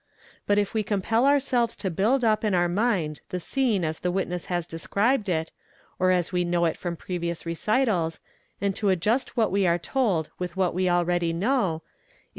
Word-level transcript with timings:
But 0.47 0.57
if 0.57 0.73
we 0.73 0.81
compel 0.81 1.27
ourselves 1.27 1.75
to 1.75 1.91
build 1.91 2.25
up 2.25 2.43
in 2.43 2.55
our 2.55 2.67
mind 2.67 3.21
the 3.29 3.39
scene 3.39 3.85
as 3.85 3.99
the 3.99 4.09
witness 4.09 4.45
has 4.45 4.65
described 4.65 5.29
it, 5.29 5.51
or 5.99 6.09
as 6.09 6.31
we 6.31 6.43
know 6.43 6.65
it 6.65 6.75
from 6.75 6.95
previous 6.95 7.43
4 7.43 7.51
ecitals, 7.51 8.19
and 8.59 8.75
to 8.77 8.89
adjust 8.89 9.37
what 9.37 9.51
we 9.51 9.67
are 9.67 9.77
told 9.77 10.31
with 10.39 10.57
what 10.57 10.73
we 10.73 10.89
already 10.89 11.33
know, 11.33 11.83
if 11.85 11.85
a. 11.85 12.19